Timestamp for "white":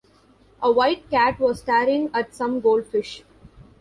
0.71-1.11